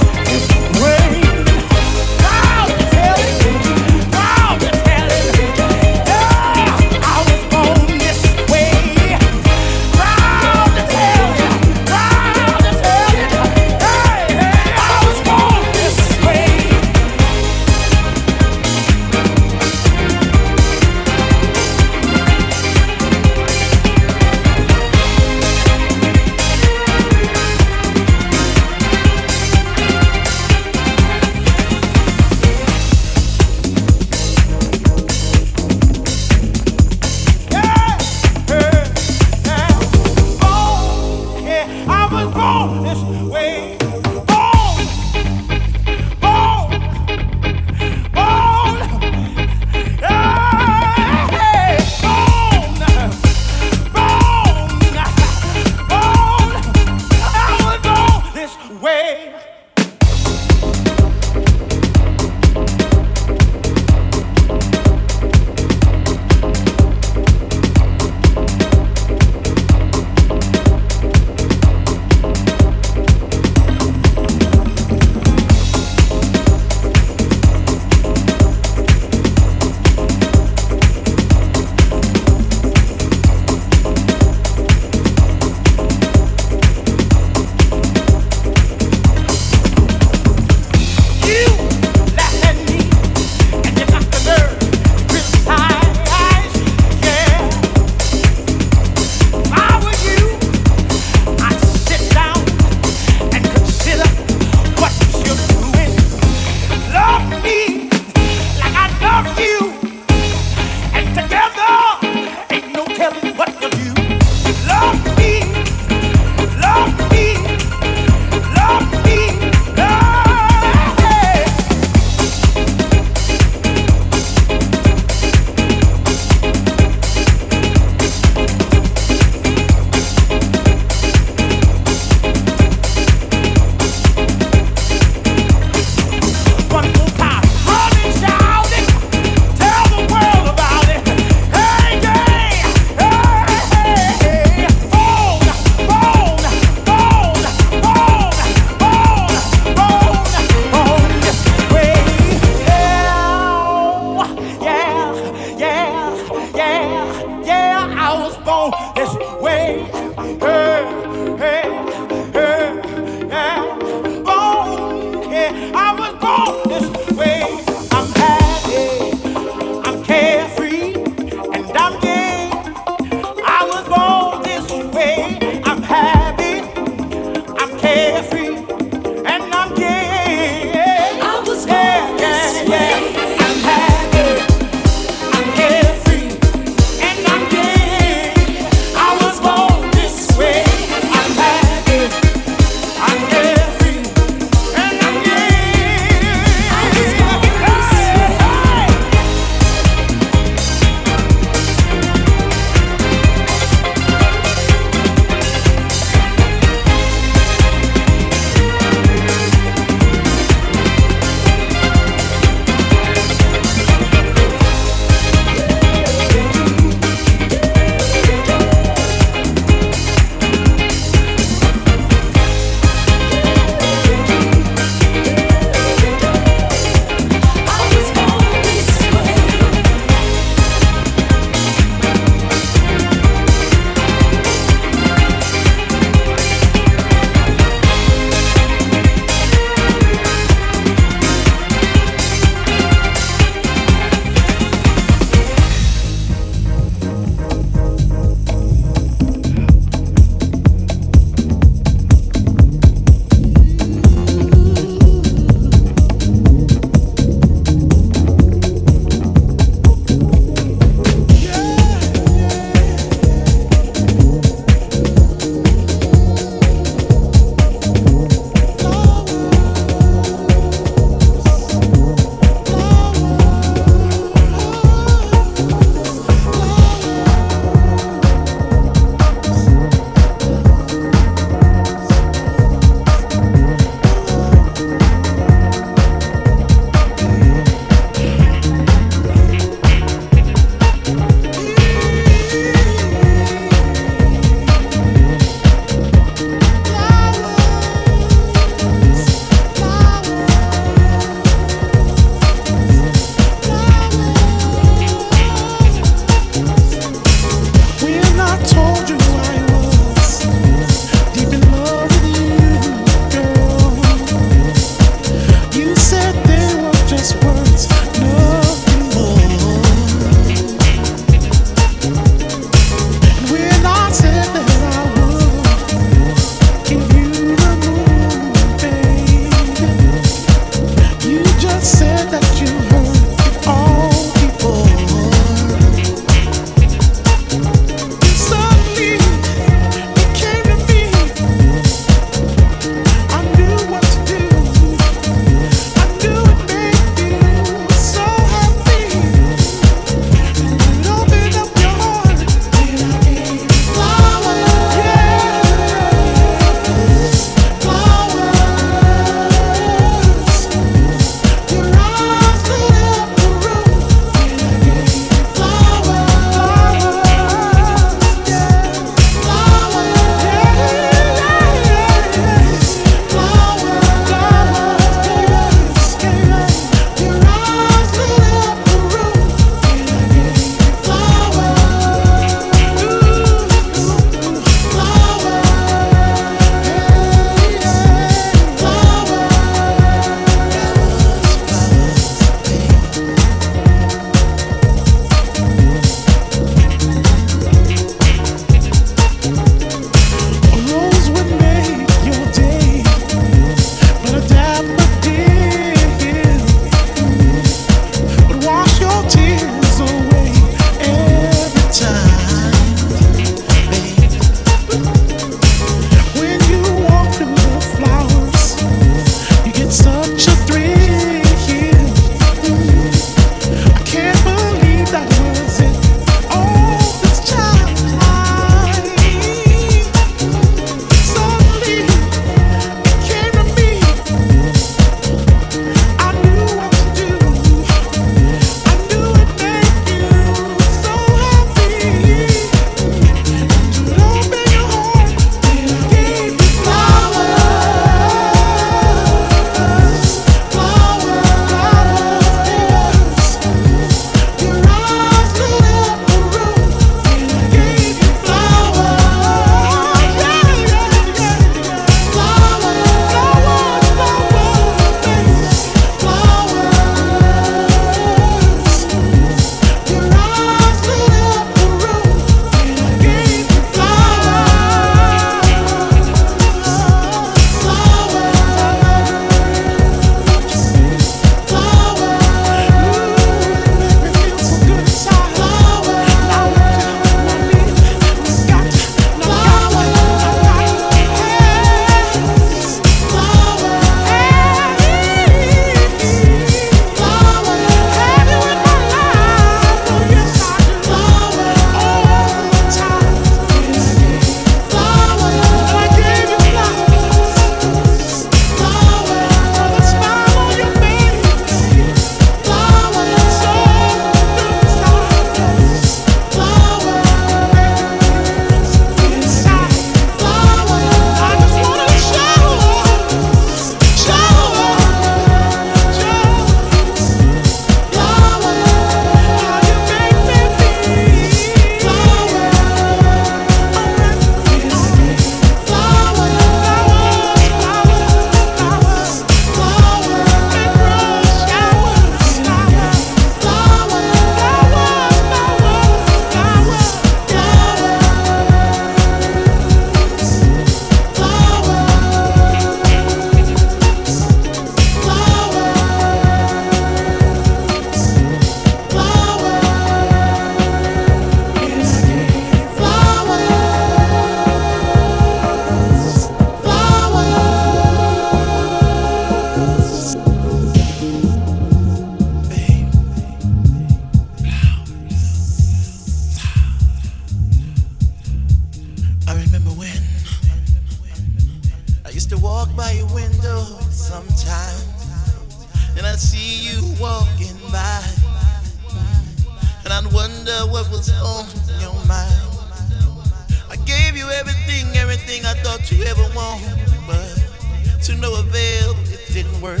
Didn't 599.62 599.82
work. 599.82 600.00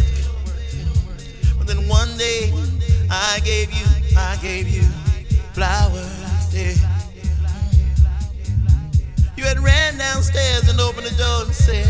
But 1.58 1.66
then 1.66 1.86
one 1.86 2.16
day, 2.16 2.50
I 3.10 3.40
gave 3.44 3.70
you, 3.70 3.84
I 4.16 4.38
gave 4.40 4.66
you 4.66 4.82
flowers. 5.52 6.48
Yeah. 6.50 6.72
You 9.36 9.44
had 9.44 9.58
ran 9.60 9.98
downstairs 9.98 10.66
and 10.68 10.80
opened 10.80 11.06
the 11.06 11.16
door 11.16 11.44
and 11.44 11.54
said, 11.54 11.86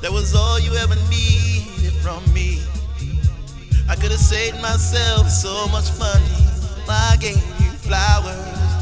That 0.00 0.12
was 0.12 0.34
all 0.34 0.58
you 0.58 0.72
ever 0.76 0.94
needed 1.10 1.92
from 2.00 2.22
me. 2.32 2.62
I 3.88 3.94
could 3.96 4.10
have 4.10 4.20
saved 4.20 4.62
myself 4.62 5.28
so 5.28 5.68
much 5.68 5.90
money. 5.98 6.40
I 6.88 7.18
gave 7.20 7.36
you 7.36 7.70
flowers, 7.84 8.36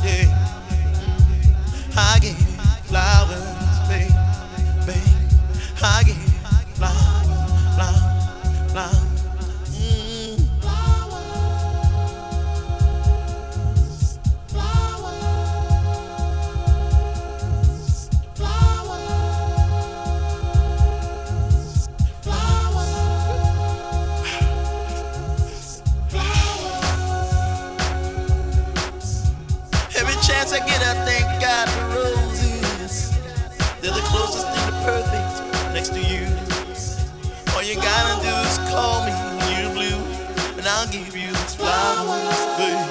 yeah. 0.05 0.31
I 1.97 2.19
gave 2.21 2.39
you 2.39 2.63
flowers, 2.87 3.79
babe, 3.89 4.87
babe. 4.87 5.83
I 5.83 6.05
gave 6.07 6.28
flowers, 8.79 9.08
flowers, 42.59 42.88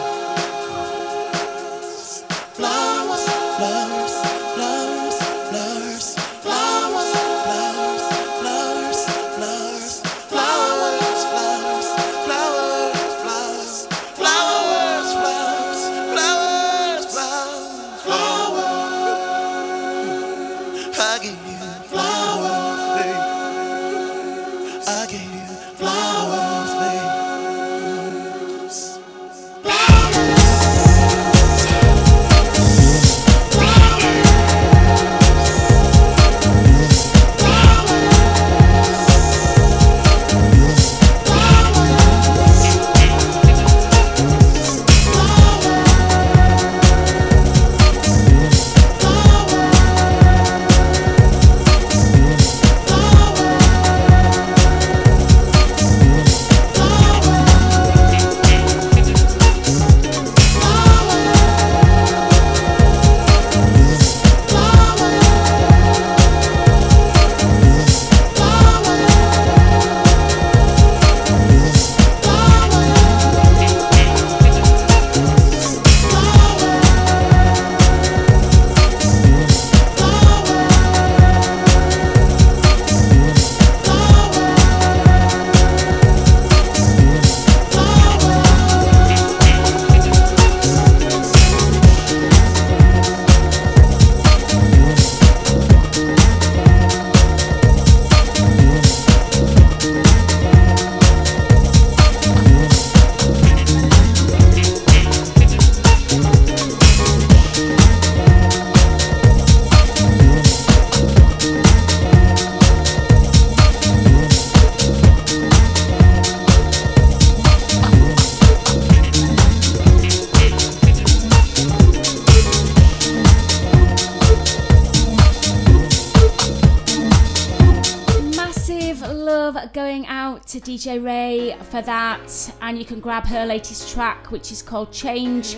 DJ 130.77 131.03
Ray 131.03 131.57
for 131.71 131.81
that, 131.81 132.53
and 132.61 132.77
you 132.77 132.85
can 132.85 132.99
grab 132.99 133.25
her 133.25 133.47
latest 133.47 133.91
track, 133.91 134.29
which 134.29 134.51
is 134.51 134.61
called 134.61 134.91
Change, 134.91 135.57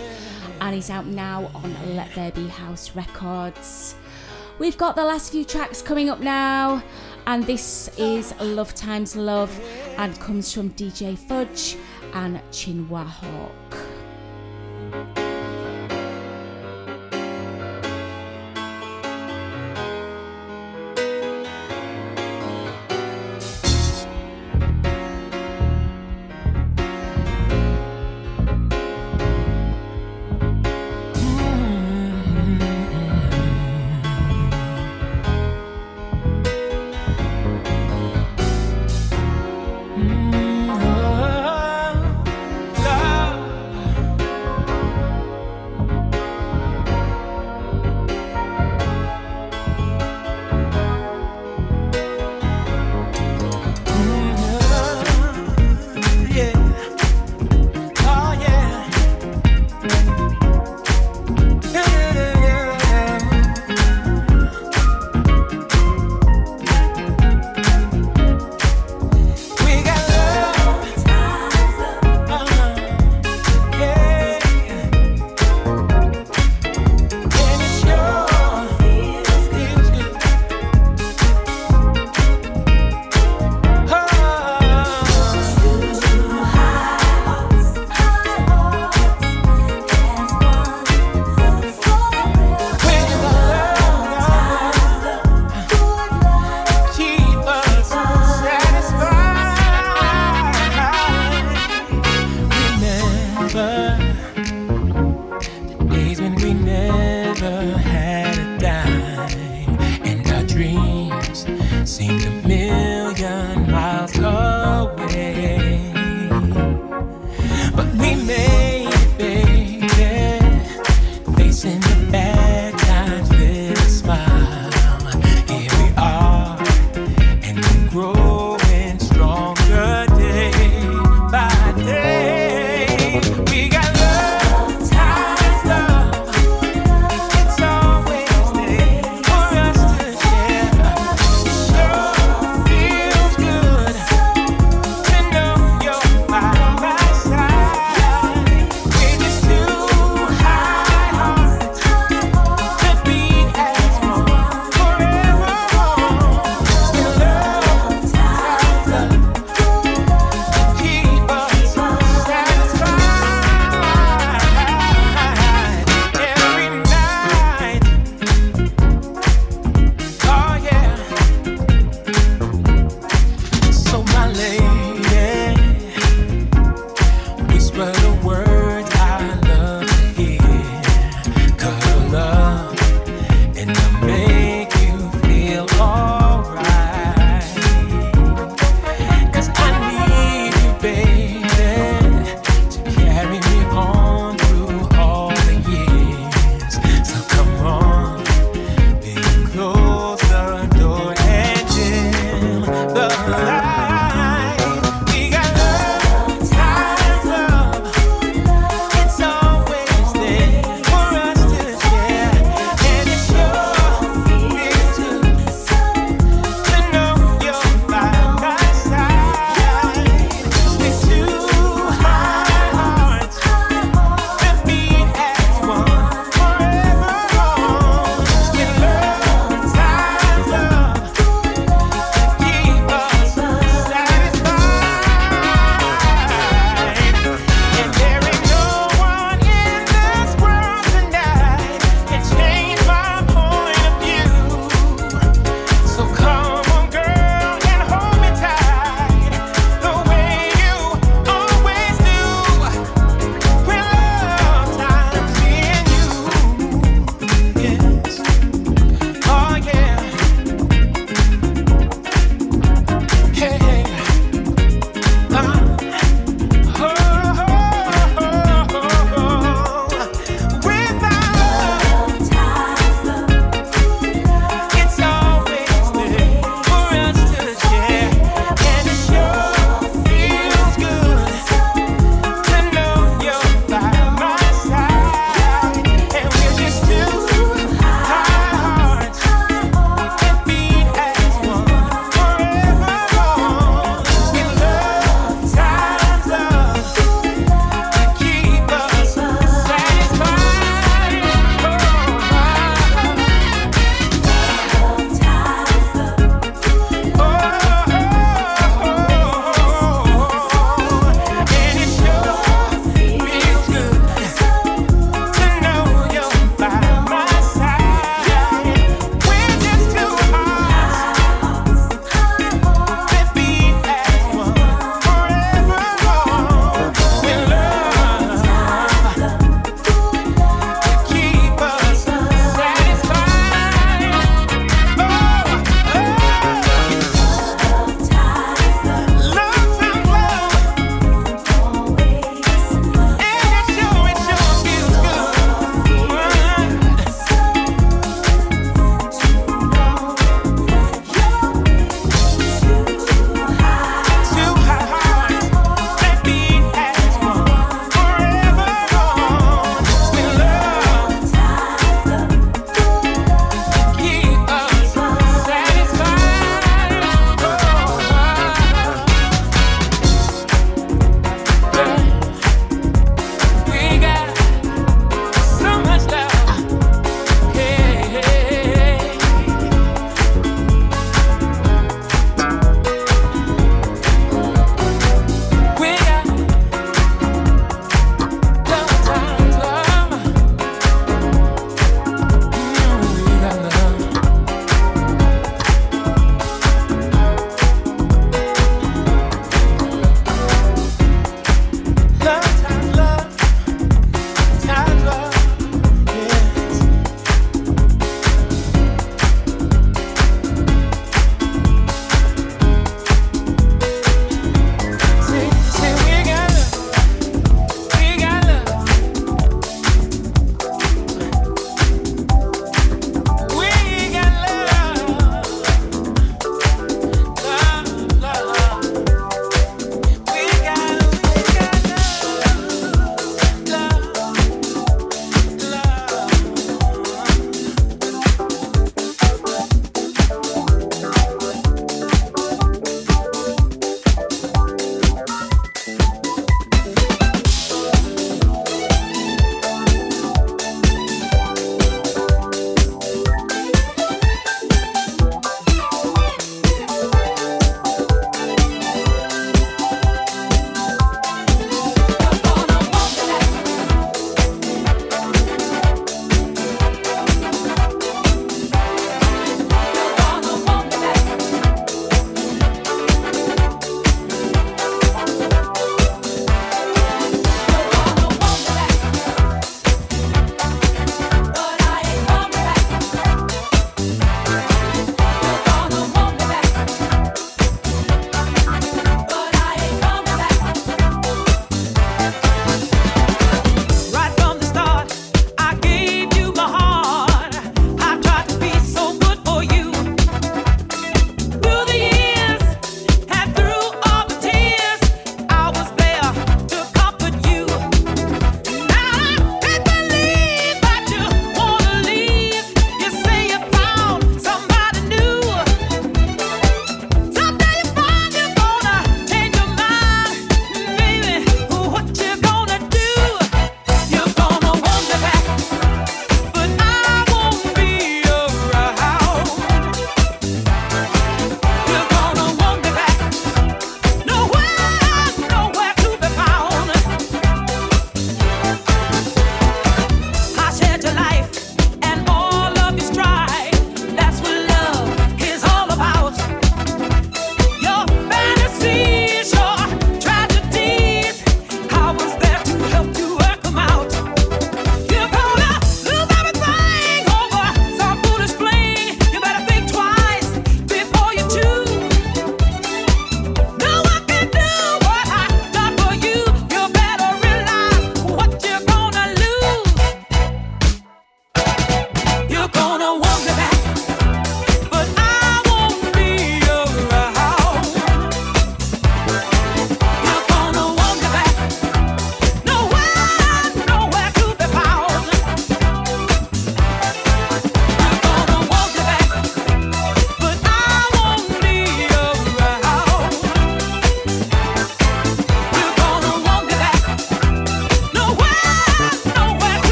and 0.62 0.74
is 0.74 0.88
out 0.88 1.04
now 1.04 1.50
on 1.56 1.94
Let 1.94 2.14
There 2.14 2.32
Be 2.32 2.48
House 2.48 2.96
Records. 2.96 3.96
We've 4.58 4.78
got 4.78 4.96
the 4.96 5.04
last 5.04 5.30
few 5.30 5.44
tracks 5.44 5.82
coming 5.82 6.08
up 6.08 6.20
now, 6.20 6.82
and 7.26 7.44
this 7.44 7.90
is 7.98 8.32
Love 8.40 8.74
Times 8.74 9.14
Love 9.14 9.54
and 9.98 10.18
comes 10.20 10.54
from 10.54 10.70
DJ 10.70 11.18
Fudge 11.18 11.76
and 12.14 12.40
Chinua 12.50 13.04
Hawk. 13.04 13.69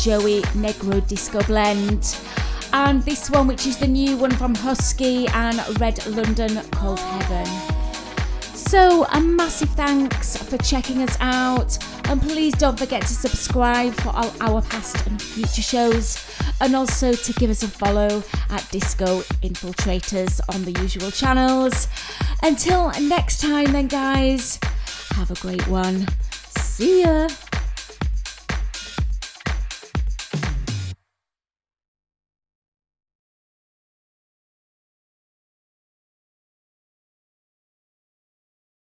Joey 0.00 0.40
Negro 0.56 1.06
Disco 1.06 1.42
Blend. 1.42 2.16
And 2.72 3.02
this 3.02 3.28
one, 3.28 3.46
which 3.46 3.66
is 3.66 3.76
the 3.76 3.86
new 3.86 4.16
one 4.16 4.30
from 4.30 4.54
Husky 4.54 5.26
and 5.28 5.60
Red 5.78 6.06
London 6.06 6.62
called 6.70 6.98
Heaven. 6.98 7.46
So, 8.54 9.04
a 9.12 9.20
massive 9.20 9.68
thanks 9.70 10.38
for 10.38 10.56
checking 10.56 11.02
us 11.02 11.16
out, 11.20 11.76
and 12.08 12.22
please 12.22 12.54
don't 12.54 12.78
forget 12.78 13.02
to 13.02 13.08
subscribe 13.08 13.92
for 13.94 14.10
all 14.10 14.32
our 14.40 14.62
past 14.62 15.06
and 15.06 15.20
future 15.20 15.60
shows, 15.60 16.24
and 16.62 16.74
also 16.74 17.12
to 17.12 17.32
give 17.34 17.50
us 17.50 17.62
a 17.62 17.68
follow 17.68 18.22
at 18.48 18.66
Disco 18.70 19.20
Infiltrators 19.42 20.40
on 20.54 20.64
the 20.64 20.80
usual 20.80 21.10
channels. 21.10 21.88
Until 22.42 22.90
next 23.02 23.42
time, 23.42 23.72
then, 23.72 23.88
guys, 23.88 24.58
have 25.10 25.30
a 25.30 25.34
great 25.34 25.66
one. 25.68 26.06
See 26.56 27.02
ya. 27.02 27.28